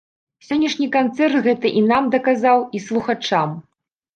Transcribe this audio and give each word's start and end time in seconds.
Сённяшні 0.45 0.87
канцэрт 0.95 1.35
гэта 1.47 1.73
і 1.81 1.85
нам 1.91 2.09
даказаў, 2.17 2.67
і 2.79 2.83
слухачам. 2.87 3.49